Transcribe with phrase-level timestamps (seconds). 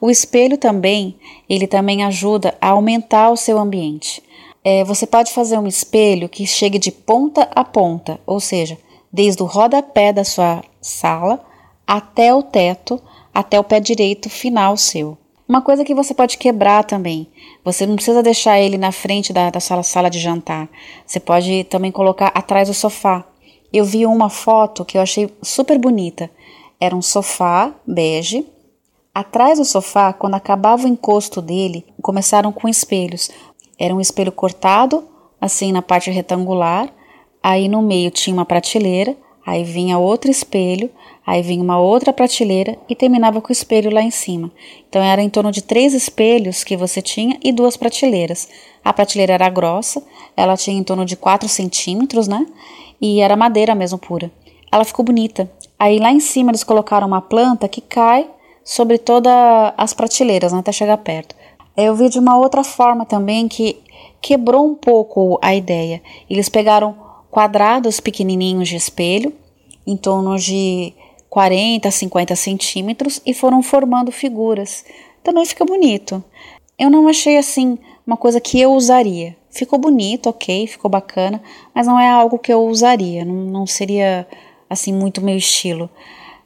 [0.00, 1.16] O espelho também,
[1.48, 4.22] ele também ajuda a aumentar o seu ambiente.
[4.64, 8.78] É, você pode fazer um espelho que chegue de ponta a ponta, ou seja,
[9.12, 11.44] desde o rodapé da sua sala
[11.86, 13.00] até o teto,
[13.34, 15.16] até o pé direito final seu.
[15.48, 17.26] Uma coisa que você pode quebrar também.
[17.64, 20.68] Você não precisa deixar ele na frente da, da sala, sala de jantar.
[21.06, 23.24] Você pode também colocar atrás do sofá.
[23.72, 26.30] Eu vi uma foto que eu achei super bonita.
[26.80, 28.46] Era um sofá bege.
[29.12, 33.30] Atrás do sofá, quando acabava o encosto dele, começaram com espelhos.
[33.76, 35.04] Era um espelho cortado,
[35.40, 36.88] assim na parte retangular.
[37.42, 39.16] Aí no meio tinha uma prateleira.
[39.44, 40.88] Aí vinha outro espelho.
[41.26, 44.50] Aí vinha uma outra prateleira e terminava com o espelho lá em cima.
[44.88, 48.48] Então era em torno de três espelhos que você tinha e duas prateleiras.
[48.84, 50.02] A prateleira era grossa,
[50.36, 52.46] ela tinha em torno de 4 centímetros, né?
[53.00, 54.30] E era madeira mesmo pura.
[54.70, 55.50] Ela ficou bonita.
[55.78, 58.28] Aí lá em cima eles colocaram uma planta que cai
[58.64, 59.32] sobre todas
[59.76, 61.34] as prateleiras, né, até chegar perto.
[61.76, 63.80] Eu vi de uma outra forma também que
[64.20, 66.02] quebrou um pouco a ideia.
[66.28, 66.94] Eles pegaram
[67.30, 69.32] quadrados pequenininhos de espelho,
[69.86, 70.92] em torno de
[71.30, 74.84] 40, 50 centímetros, e foram formando figuras.
[75.22, 76.22] Também fica bonito.
[76.78, 79.36] Eu não achei assim uma coisa que eu usaria.
[79.50, 81.42] Ficou bonito, ok, ficou bacana,
[81.74, 83.24] mas não é algo que eu usaria.
[83.24, 84.26] Não, não seria
[84.68, 85.90] assim, muito meu estilo.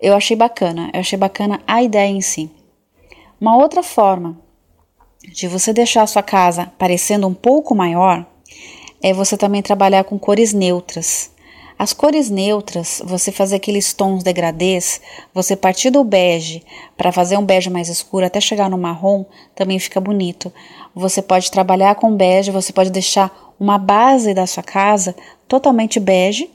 [0.00, 2.50] Eu achei bacana, eu achei bacana a ideia em si.
[3.40, 4.38] Uma outra forma
[5.32, 8.26] de você deixar a sua casa parecendo um pouco maior
[9.02, 11.30] é você também trabalhar com cores neutras.
[11.78, 15.00] As cores neutras, você fazer aqueles tons degradês,
[15.34, 16.62] você partir do bege
[16.96, 20.50] para fazer um bege mais escuro até chegar no marrom, também fica bonito.
[20.94, 25.14] Você pode trabalhar com bege, você pode deixar uma base da sua casa
[25.46, 26.50] totalmente bege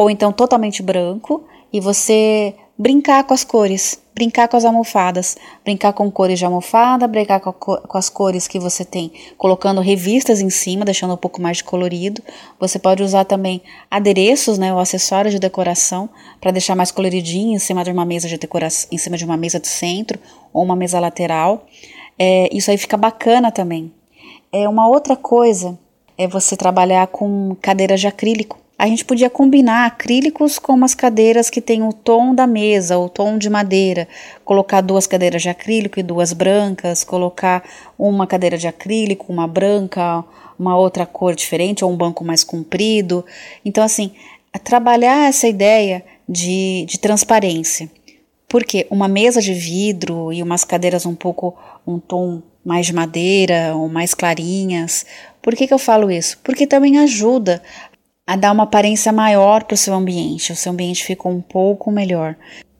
[0.00, 5.92] ou então totalmente branco, e você brincar com as cores, brincar com as almofadas, brincar
[5.92, 10.48] com cores de almofada, brincar com, com, as cores que você tem, colocando revistas em
[10.48, 12.22] cima, deixando um pouco mais de colorido.
[12.58, 13.60] Você pode usar também
[13.90, 16.08] adereços, né, ou acessórios de decoração
[16.40, 19.36] para deixar mais coloridinho em cima de uma mesa de decoração, em cima de uma
[19.36, 20.18] mesa de centro
[20.50, 21.66] ou uma mesa lateral.
[22.18, 23.92] É, isso aí fica bacana também.
[24.50, 25.78] É uma outra coisa
[26.16, 31.50] é você trabalhar com cadeiras de acrílico a gente podia combinar acrílicos com umas cadeiras
[31.50, 34.08] que tem o tom da mesa, o tom de madeira,
[34.42, 37.62] colocar duas cadeiras de acrílico e duas brancas, colocar
[37.98, 40.24] uma cadeira de acrílico, uma branca,
[40.58, 43.22] uma outra cor diferente, ou um banco mais comprido.
[43.62, 44.12] Então, assim,
[44.64, 47.90] trabalhar essa ideia de, de transparência.
[48.48, 51.54] Porque uma mesa de vidro e umas cadeiras um pouco,
[51.86, 55.04] um tom mais de madeira ou mais clarinhas.
[55.42, 56.38] Por que, que eu falo isso?
[56.42, 57.62] Porque também ajuda
[58.30, 60.52] a dar uma aparência maior para o seu ambiente.
[60.52, 62.36] O seu ambiente fica um pouco melhor.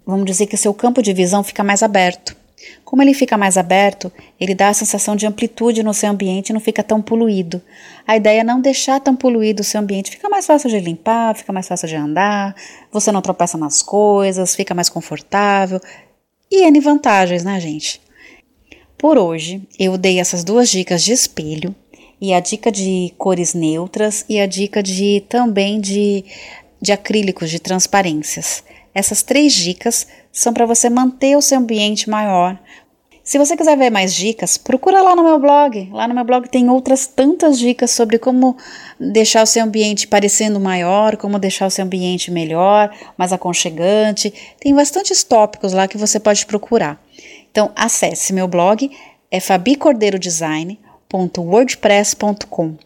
[0.06, 2.36] Vamos dizer que o seu campo de visão fica mais aberto.
[2.84, 6.52] Como ele fica mais aberto, ele dá a sensação de amplitude no seu ambiente e
[6.52, 7.60] não fica tão poluído.
[8.06, 11.34] A ideia é não deixar tão poluído o seu ambiente, fica mais fácil de limpar,
[11.34, 12.54] fica mais fácil de andar,
[12.92, 15.80] você não tropeça nas coisas, fica mais confortável.
[16.48, 18.00] E N vantagens, né, gente?
[18.96, 21.74] Por hoje, eu dei essas duas dicas de espelho
[22.20, 26.24] e a dica de cores neutras e a dica de também de,
[26.80, 28.62] de acrílicos, de transparências.
[28.94, 32.58] Essas três dicas são para você manter o seu ambiente maior.
[33.22, 35.88] Se você quiser ver mais dicas, procura lá no meu blog.
[35.92, 38.56] Lá no meu blog tem outras tantas dicas sobre como
[38.98, 44.34] deixar o seu ambiente parecendo maior, como deixar o seu ambiente melhor, mais aconchegante.
[44.58, 47.00] Tem bastantes tópicos lá que você pode procurar.
[47.52, 48.90] Então acesse meu blog,
[49.30, 49.38] é
[51.10, 52.76] fabicordeirodesign.wordpress.com.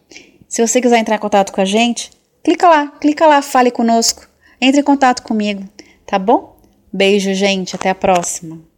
[0.48, 2.10] Se você quiser entrar em contato com a gente,
[2.42, 4.26] clica lá, clica lá, fale conosco,
[4.60, 5.64] entre em contato comigo,
[6.06, 6.56] tá bom?
[6.92, 8.73] Beijo, gente, até a próxima.